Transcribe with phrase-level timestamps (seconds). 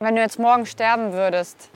[0.00, 1.70] Wenn du jetzt morgen sterben würdest,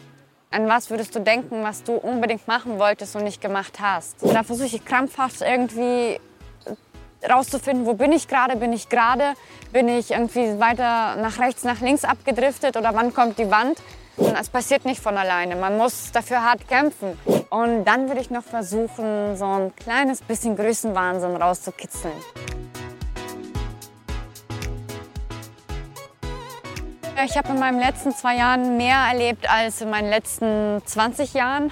[0.53, 4.23] an was würdest du denken, was du unbedingt machen wolltest und nicht gemacht hast?
[4.23, 6.21] Und da versuche ich krampfhaft irgendwie
[7.29, 9.35] rauszufinden, wo bin ich gerade, bin ich gerade,
[9.73, 13.83] bin ich irgendwie weiter nach rechts, nach links abgedriftet oder wann kommt die Wand?
[14.17, 17.19] Und es passiert nicht von alleine, man muss dafür hart kämpfen.
[17.51, 22.15] Und dann würde ich noch versuchen, so ein kleines bisschen Größenwahnsinn rauszukitzeln.
[27.21, 31.71] Ich habe in meinen letzten zwei Jahren mehr erlebt als in meinen letzten 20 Jahren.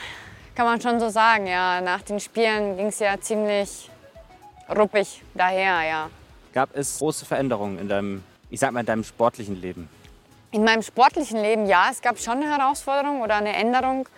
[0.54, 1.80] Kann man schon so sagen, ja.
[1.80, 3.90] Nach den Spielen ging es ja ziemlich
[4.68, 6.10] ruppig daher, ja.
[6.52, 9.88] Gab es große Veränderungen in deinem, ich sag mal, in deinem sportlichen Leben?
[10.52, 14.08] In meinem sportlichen Leben, ja, es gab schon eine Herausforderung oder eine Änderung,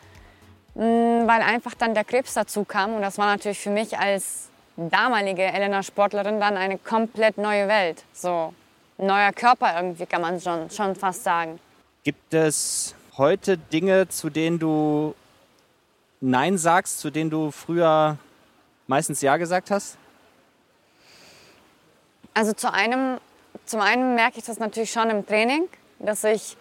[0.74, 2.95] mm, weil einfach dann der Krebs dazu kam.
[2.95, 8.04] Und das war natürlich für mich als damalige Elena Sportlerin dann eine komplett neue Welt.
[8.12, 8.54] So,
[9.02, 11.59] neuer Körper irgendwie, kann man schon, schon fast sagen.
[12.05, 15.15] Gibt es heute Dinge, zu denen du
[16.21, 18.16] Nein sagst, zu denen du früher
[18.87, 19.96] meistens Ja gesagt hast?
[22.35, 23.18] Also zu einem,
[23.66, 26.57] zum einen merke ich das natürlich schon im Training, dass ich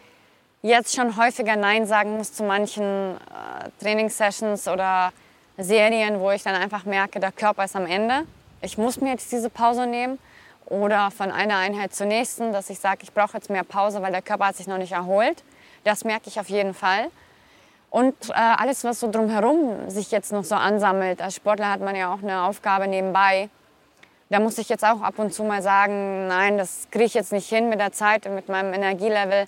[0.62, 5.14] jetzt schon häufiger Nein sagen muss zu manchen äh, Trainingssessions oder
[5.58, 8.26] Serien, wo ich dann einfach merke, der Körper ist am Ende.
[8.62, 10.20] Ich muss mir jetzt diese Pause nehmen
[10.72, 14.12] oder von einer Einheit zur nächsten, dass ich sage, ich brauche jetzt mehr Pause, weil
[14.12, 15.44] der Körper hat sich noch nicht erholt.
[15.84, 17.08] Das merke ich auf jeden Fall.
[17.90, 21.22] Und äh, alles, was so drumherum sich jetzt noch so ansammelt.
[21.22, 23.50] Als Sportler hat man ja auch eine Aufgabe nebenbei.
[24.30, 27.34] Da muss ich jetzt auch ab und zu mal sagen, nein, das kriege ich jetzt
[27.34, 29.48] nicht hin mit der Zeit und mit meinem Energielevel.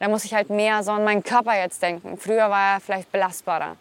[0.00, 2.18] Da muss ich halt mehr so an meinen Körper jetzt denken.
[2.18, 3.76] Früher war er vielleicht belastbarer.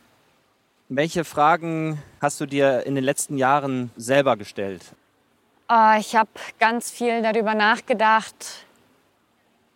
[0.90, 4.94] Welche Fragen hast du dir in den letzten Jahren selber gestellt?
[5.69, 8.66] Äh, ich habe ganz viel darüber nachgedacht,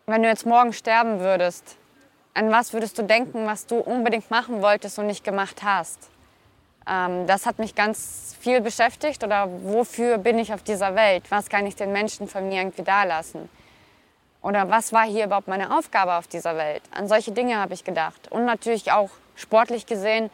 [0.06, 1.78] wenn du jetzt morgen sterben würdest,
[2.34, 6.10] an was würdest du denken, was du unbedingt machen wolltest und nicht gemacht hast?
[6.88, 11.24] Ähm, das hat mich ganz viel beschäftigt oder wofür bin ich auf dieser Welt?
[11.30, 13.50] Was kann ich den Menschen von mir irgendwie dalassen?
[14.42, 16.84] Oder was war hier überhaupt meine Aufgabe auf dieser Welt?
[16.92, 18.32] An solche Dinge habe ich gedacht.
[18.32, 20.30] Und natürlich auch sportlich gesehen,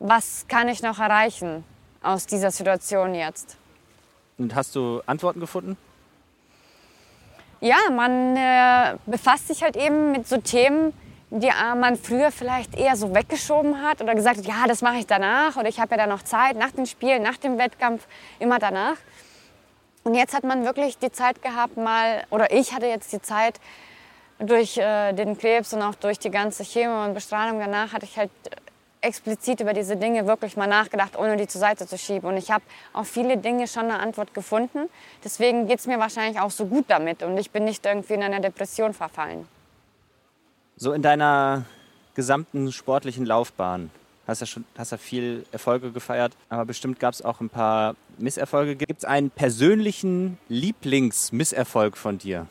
[0.00, 1.64] was kann ich noch erreichen
[2.02, 3.59] aus dieser Situation jetzt?
[4.40, 5.76] Und hast du Antworten gefunden?
[7.60, 10.94] Ja, man äh, befasst sich halt eben mit so Themen,
[11.28, 14.96] die äh, man früher vielleicht eher so weggeschoben hat oder gesagt hat, ja, das mache
[14.96, 18.06] ich danach oder ich habe ja da noch Zeit nach dem Spiel, nach dem Wettkampf,
[18.38, 18.96] immer danach.
[20.04, 23.60] Und jetzt hat man wirklich die Zeit gehabt, mal, oder ich hatte jetzt die Zeit,
[24.38, 28.16] durch äh, den Krebs und auch durch die ganze Chemo und Bestrahlung danach hatte ich
[28.16, 28.30] halt
[29.00, 32.28] explizit über diese Dinge wirklich mal nachgedacht, ohne die zur Seite zu schieben.
[32.28, 34.88] Und ich habe auf viele Dinge schon eine Antwort gefunden.
[35.24, 38.22] Deswegen geht es mir wahrscheinlich auch so gut damit und ich bin nicht irgendwie in
[38.22, 39.46] einer Depression verfallen.
[40.76, 41.64] So in deiner
[42.14, 43.90] gesamten sportlichen Laufbahn
[44.26, 47.96] hast ja schon hast ja viel Erfolge gefeiert, aber bestimmt gab es auch ein paar
[48.18, 48.76] Misserfolge.
[48.76, 52.46] Gibt es einen persönlichen Lieblingsmisserfolg von dir?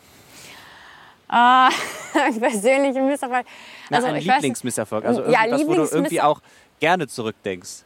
[1.29, 1.69] Ah,
[2.16, 3.45] ein persönlicher Misserfolg.
[3.91, 5.06] Also, Na, ein Lieblingsmisserfolg.
[5.06, 6.41] Also irgendwas, ja, Lieblings wo du irgendwie auch
[6.79, 7.84] gerne zurückdenkst.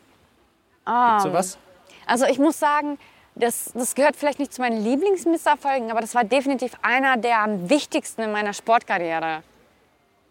[0.85, 1.57] Ah, Gibt's sowas?
[2.05, 2.97] Also ich muss sagen,
[3.35, 7.69] das, das gehört vielleicht nicht zu meinen Lieblingsmisserfolgen, aber das war definitiv einer der am
[7.69, 9.43] wichtigsten in meiner Sportkarriere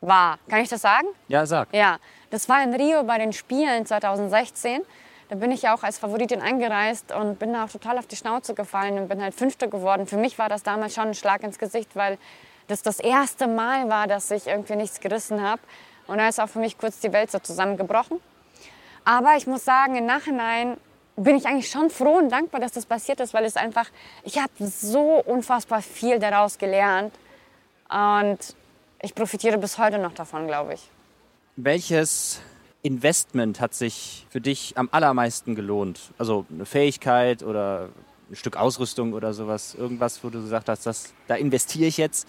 [0.01, 0.39] war.
[0.49, 1.07] Kann ich das sagen?
[1.29, 1.69] Ja, sag.
[1.73, 1.99] Ja,
[2.31, 4.83] das war in Rio bei den Spielen 2016.
[5.29, 8.17] Da bin ich ja auch als Favoritin eingereist und bin da auch total auf die
[8.17, 10.07] Schnauze gefallen und bin halt Fünfte geworden.
[10.07, 12.19] Für mich war das damals schon ein Schlag ins Gesicht, weil
[12.69, 15.63] das das erste Mal war, dass ich irgendwie nichts gerissen habe.
[16.07, 18.21] Und da ist auch für mich kurz die Welt so zusammengebrochen.
[19.05, 20.77] Aber ich muss sagen, im Nachhinein
[21.17, 23.89] bin ich eigentlich schon froh und dankbar, dass das passiert ist, weil es einfach,
[24.25, 27.15] ich habe so unfassbar viel daraus gelernt.
[27.89, 28.39] Und
[29.03, 30.89] ich profitiere bis heute noch davon, glaube ich.
[31.57, 32.41] Welches
[32.83, 36.01] Investment hat sich für dich am allermeisten gelohnt?
[36.19, 37.91] Also eine Fähigkeit oder
[38.31, 39.75] ein Stück Ausrüstung oder sowas?
[39.75, 42.27] Irgendwas, wo du gesagt hast, das, da investiere ich jetzt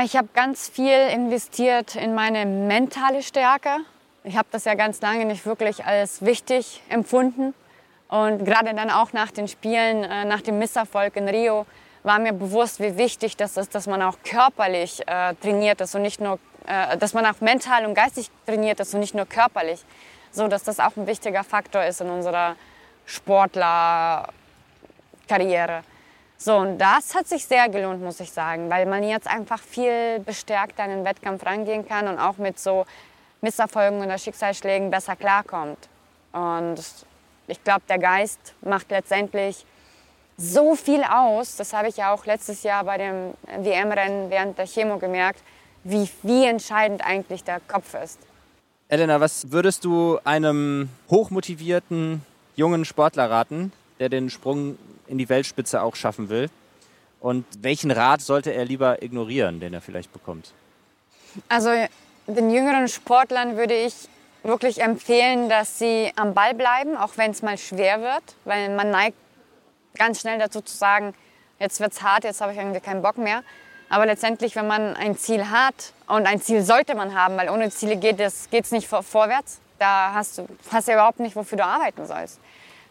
[0.00, 3.76] ich habe ganz viel investiert in meine mentale Stärke.
[4.24, 7.52] Ich habe das ja ganz lange nicht wirklich als wichtig empfunden.
[8.08, 11.66] Und gerade dann auch nach den Spielen, äh, nach dem Misserfolg in Rio,
[12.02, 16.02] war mir bewusst, wie wichtig das ist, dass man auch körperlich äh, trainiert ist und
[16.02, 19.84] nicht nur, äh, dass man auch mental und geistig trainiert ist und nicht nur körperlich.
[20.30, 22.56] So, dass das auch ein wichtiger Faktor ist in unserer
[23.04, 25.82] Sportlerkarriere.
[26.44, 30.18] So, und das hat sich sehr gelohnt, muss ich sagen, weil man jetzt einfach viel
[30.18, 32.84] bestärkter an den Wettkampf rangehen kann und auch mit so
[33.42, 35.78] Misserfolgen oder Schicksalsschlägen besser klarkommt.
[36.32, 36.82] Und
[37.46, 39.64] ich glaube, der Geist macht letztendlich
[40.36, 41.54] so viel aus.
[41.54, 45.44] Das habe ich ja auch letztes Jahr bei dem WM-Rennen während der Chemo gemerkt,
[45.84, 48.18] wie, wie entscheidend eigentlich der Kopf ist.
[48.88, 52.20] Elena, was würdest du einem hochmotivierten
[52.56, 54.76] jungen Sportler raten, der den Sprung
[55.12, 56.48] in die Weltspitze auch schaffen will?
[57.20, 60.52] Und welchen Rat sollte er lieber ignorieren, den er vielleicht bekommt?
[61.48, 61.70] Also
[62.26, 63.94] den jüngeren Sportlern würde ich
[64.42, 68.90] wirklich empfehlen, dass sie am Ball bleiben, auch wenn es mal schwer wird, weil man
[68.90, 69.16] neigt
[69.96, 71.14] ganz schnell dazu zu sagen,
[71.60, 73.44] jetzt wird es hart, jetzt habe ich irgendwie keinen Bock mehr.
[73.88, 77.70] Aber letztendlich, wenn man ein Ziel hat, und ein Ziel sollte man haben, weil ohne
[77.70, 81.64] Ziele geht es nicht vor, vorwärts, da hast du hast ja überhaupt nicht, wofür du
[81.64, 82.40] arbeiten sollst.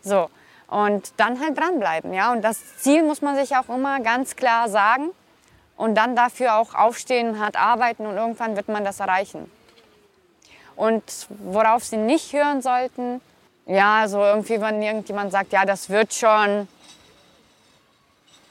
[0.03, 0.29] So,
[0.71, 2.13] und dann halt dranbleiben.
[2.13, 2.31] Ja?
[2.31, 5.11] Und das Ziel muss man sich auch immer ganz klar sagen
[5.77, 9.51] und dann dafür auch aufstehen, hart arbeiten und irgendwann wird man das erreichen.
[10.75, 13.21] Und worauf sie nicht hören sollten,
[13.67, 16.67] ja, so irgendwie, wenn irgendjemand sagt, ja, das wird schon,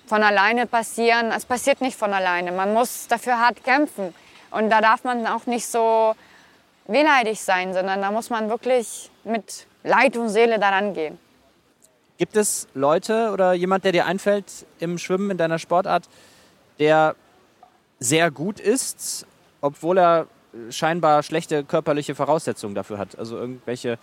[0.07, 1.31] von alleine passieren.
[1.31, 2.53] Es passiert nicht von alleine.
[2.53, 4.13] Man muss dafür hart kämpfen.
[4.51, 6.15] Und da darf man auch nicht so
[6.87, 11.19] wehleidig sein, sondern da muss man wirklich mit Leid und Seele daran gehen.
[12.21, 16.07] Gibt es Leute oder jemand, der dir einfällt im Schwimmen in deiner Sportart,
[16.79, 17.17] der
[17.99, 19.27] sehr gut ist,
[19.63, 20.27] obwohl er
[20.69, 23.19] scheinbar schlechte körperliche Voraussetzungen dafür hat?
[23.19, 23.99] Also irgendwelche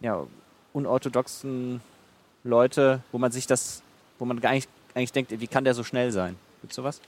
[0.00, 0.26] ja,
[0.72, 1.80] unorthodoxen
[2.42, 3.84] Leute, wo man sich das,
[4.18, 6.34] wo man nicht eigentlich denkt, wie kann der so schnell sein?
[6.60, 7.00] Gibt es sowas?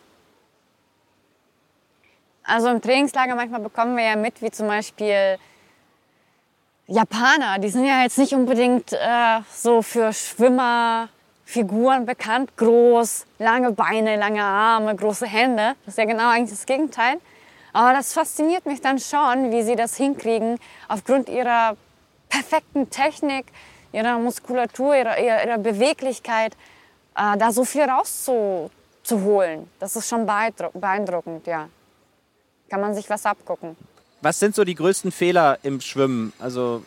[2.44, 5.38] Also im Trainingslager manchmal bekommen wir ja mit, wie zum Beispiel
[6.88, 12.56] Japaner, die sind ja jetzt nicht unbedingt äh, so für Schwimmerfiguren bekannt.
[12.56, 15.74] Groß, lange Beine, lange Arme, große Hände.
[15.84, 17.16] Das ist ja genau eigentlich das Gegenteil.
[17.72, 21.76] Aber das fasziniert mich dann schon, wie sie das hinkriegen, aufgrund ihrer
[22.28, 23.46] perfekten Technik,
[23.92, 26.52] ihrer Muskulatur, ihrer, ihrer Beweglichkeit
[27.16, 29.68] äh, da so viel rauszuholen.
[29.80, 31.68] Das ist schon beeindruckend, ja.
[32.70, 33.76] Kann man sich was abgucken.
[34.20, 36.32] Was sind so die größten Fehler im Schwimmen?
[36.38, 36.84] Also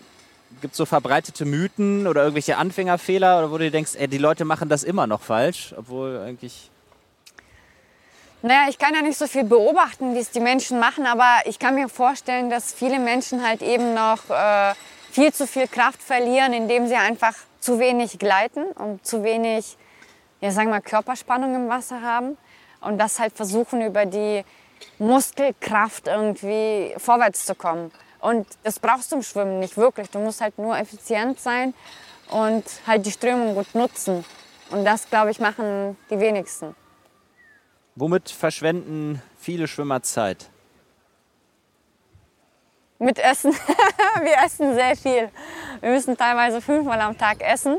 [0.62, 4.46] gibt es so verbreitete Mythen oder irgendwelche Anfängerfehler oder wo du denkst, ey, die Leute
[4.46, 6.70] machen das immer noch falsch, obwohl eigentlich.
[8.42, 11.60] Naja, ich kann ja nicht so viel beobachten, wie es die Menschen machen, aber ich
[11.60, 14.74] kann mir vorstellen, dass viele Menschen halt eben noch äh,
[15.12, 19.78] viel zu viel Kraft verlieren, indem sie einfach zu wenig gleiten und zu wenig
[20.42, 22.38] ja, sagen wir, Körperspannung im Wasser haben
[22.82, 24.44] und das halt versuchen, über die
[24.98, 27.92] Muskelkraft irgendwie vorwärts zu kommen.
[28.20, 30.10] Und das brauchst du im Schwimmen nicht wirklich.
[30.10, 31.74] Du musst halt nur effizient sein
[32.30, 34.26] und halt die Strömung gut nutzen.
[34.72, 36.76] Und das, glaube ich, machen die wenigsten.
[37.96, 40.50] Womit verschwenden viele Schwimmer Zeit?
[43.00, 43.54] Mit Essen.
[44.22, 45.30] Wir essen sehr viel.
[45.80, 47.78] Wir müssen teilweise fünfmal am Tag essen.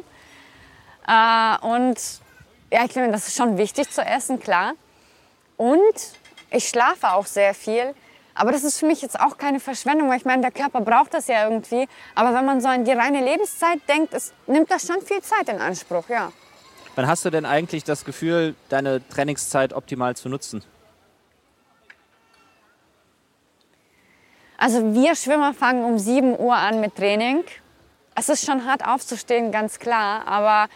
[1.07, 1.97] Äh, und
[2.73, 4.73] ja, ich finde, das ist schon wichtig zu essen, klar.
[5.57, 6.20] Und
[6.51, 7.95] ich schlafe auch sehr viel.
[8.35, 11.15] Aber das ist für mich jetzt auch keine Verschwendung, weil ich meine, der Körper braucht
[11.15, 11.89] das ja irgendwie.
[12.15, 15.49] Aber wenn man so an die reine Lebenszeit denkt, es nimmt das schon viel Zeit
[15.49, 16.33] in Anspruch, ja.
[16.95, 20.65] Wann hast du denn eigentlich das Gefühl, deine Trainingszeit optimal zu nutzen?
[24.57, 27.45] Also wir Schwimmer fangen um 7 Uhr an mit Training.
[28.15, 30.69] Es ist schon hart aufzustehen, ganz klar, aber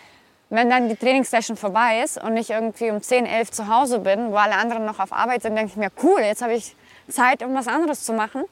[0.55, 4.31] wenn dann die Trainingssession vorbei ist und ich irgendwie um 10, 11 zu Hause bin,
[4.31, 6.77] wo alle anderen noch auf Arbeit sind, denke ich mir, cool, jetzt habe ich
[7.09, 8.45] Zeit, um was anderes zu machen.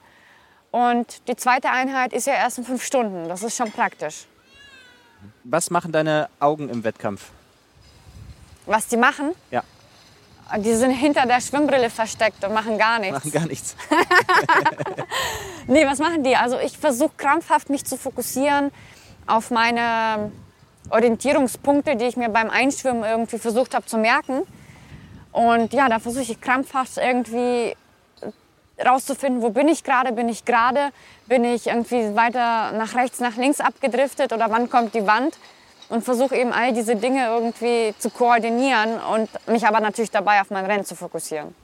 [0.70, 3.28] Und die zweite Einheit ist ja erst in fünf Stunden.
[3.28, 4.26] Das ist schon praktisch.
[5.44, 7.30] Was machen deine Augen im Wettkampf?
[8.66, 9.32] Was die machen?
[9.50, 9.62] Ja.
[10.58, 13.14] Die sind hinter der Schwimmbrille versteckt und machen gar nichts.
[13.14, 13.76] Machen gar nichts.
[15.66, 16.36] nee, was machen die?
[16.36, 18.70] Also ich versuche krampfhaft mich zu fokussieren
[19.26, 20.30] auf meine
[20.92, 24.42] Orientierungspunkte, die ich mir beim Einschwimmen irgendwie versucht habe zu merken.
[25.32, 27.74] Und ja, da versuche ich krampfhaft irgendwie
[28.84, 30.90] rauszufinden, wo bin ich gerade, bin ich gerade,
[31.26, 35.38] bin ich irgendwie weiter nach rechts, nach links abgedriftet oder wann kommt die Wand
[35.88, 40.50] und versuche eben all diese Dinge irgendwie zu koordinieren und mich aber natürlich dabei auf
[40.50, 41.54] mein Rennen zu fokussieren.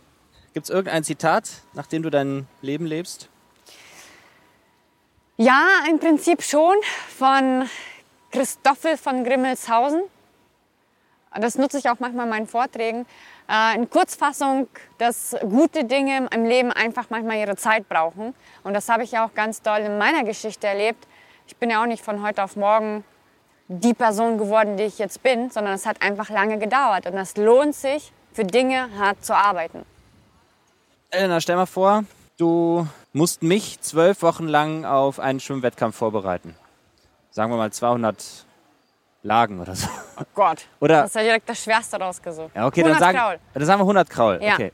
[0.55, 3.29] Gibt es irgendein Zitat, nach dem du dein Leben lebst?
[5.37, 6.75] Ja, im Prinzip schon
[7.17, 7.69] von
[8.31, 10.03] Christoffel von Grimmelshausen.
[11.35, 13.07] Das nutze ich auch manchmal in meinen Vorträgen.
[13.51, 14.69] Äh, in Kurzfassung,
[14.99, 18.35] dass gute Dinge im Leben einfach manchmal ihre Zeit brauchen.
[18.65, 21.07] Und das habe ich ja auch ganz doll in meiner Geschichte erlebt.
[21.47, 23.05] Ich bin ja auch nicht von heute auf morgen
[23.69, 27.07] die Person geworden, die ich jetzt bin, sondern es hat einfach lange gedauert.
[27.07, 29.85] Und es lohnt sich, für Dinge hart zu arbeiten.
[31.11, 32.05] Elena, stell mal vor,
[32.39, 36.55] du musst mich zwölf Wochen lang auf einen Schwimmwettkampf vorbereiten
[37.31, 38.47] sagen wir mal 200
[39.23, 39.89] Lagen oder so.
[40.21, 40.67] Oh Gott.
[40.81, 42.51] Oder, das ist ja direkt das Schwerste rausgesucht.
[42.55, 43.19] Ja, okay, dann sagen,
[43.55, 44.39] dann sagen wir 100 Kraul.
[44.43, 44.55] Ja.
[44.55, 44.73] Okay.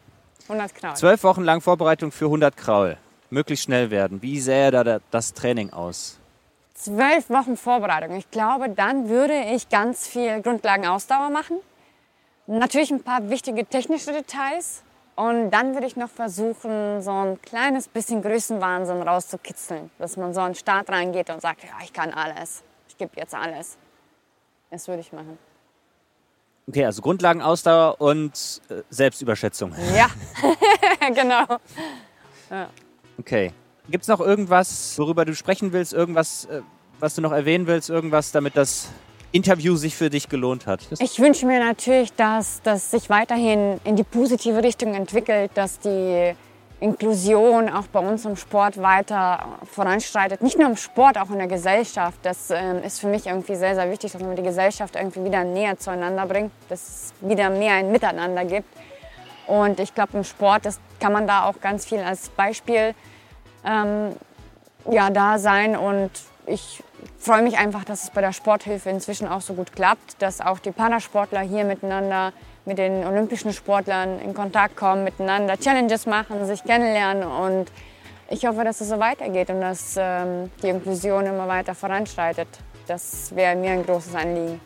[0.48, 0.94] 100 Kraul.
[0.94, 2.96] Zwölf Wochen lang Vorbereitung für 100 Kraul.
[3.30, 4.22] Möglichst schnell werden.
[4.22, 6.18] Wie sähe da das Training aus?
[6.74, 8.16] Zwölf Wochen Vorbereitung.
[8.16, 11.58] Ich glaube, dann würde ich ganz viel Grundlagenausdauer machen.
[12.46, 14.82] Natürlich ein paar wichtige technische Details.
[15.16, 19.90] Und dann würde ich noch versuchen, so ein kleines bisschen Größenwahnsinn rauszukitzeln.
[19.98, 22.64] Dass man so an den Start reingeht und sagt, ja, ich kann alles.
[22.88, 23.76] Ich gebe jetzt alles.
[24.70, 25.38] Das würde ich machen.
[26.66, 29.74] Okay, also Grundlagenausdauer und äh, Selbstüberschätzung.
[29.94, 30.08] Ja,
[31.14, 31.58] genau.
[32.50, 32.70] Ja.
[33.18, 33.52] Okay.
[33.88, 35.92] Gibt es noch irgendwas, worüber du sprechen willst?
[35.92, 36.62] Irgendwas, äh,
[37.00, 37.90] was du noch erwähnen willst?
[37.90, 38.88] Irgendwas, damit das
[39.34, 40.80] Interview sich für dich gelohnt hat?
[41.00, 46.34] Ich wünsche mir natürlich, dass das sich weiterhin in die positive Richtung entwickelt, dass die
[46.78, 50.40] Inklusion auch bei uns im Sport weiter voranschreitet.
[50.40, 52.18] Nicht nur im Sport, auch in der Gesellschaft.
[52.22, 55.42] Das ähm, ist für mich irgendwie sehr, sehr wichtig, dass man die Gesellschaft irgendwie wieder
[55.42, 58.68] näher zueinander bringt, dass es wieder mehr ein Miteinander gibt.
[59.48, 62.94] Und ich glaube, im Sport das kann man da auch ganz viel als Beispiel
[63.64, 64.14] ähm,
[64.88, 65.76] ja, da sein.
[65.76, 66.10] Und
[66.46, 66.82] ich
[67.18, 70.58] freue mich einfach, dass es bei der Sporthilfe inzwischen auch so gut klappt, dass auch
[70.58, 72.32] die Parasportler hier miteinander
[72.64, 77.70] mit den olympischen Sportlern in Kontakt kommen, miteinander Challenges machen, sich kennenlernen und
[78.30, 82.48] ich hoffe, dass es so weitergeht und dass ähm, die Inklusion immer weiter voranschreitet.
[82.86, 84.60] Das wäre mir ein großes Anliegen.